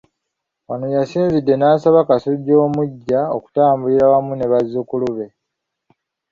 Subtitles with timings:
[0.67, 5.25] Wano we yasinzidde n'asaba Kasujja omuggya okutambulira awamu ne bazzukulu be.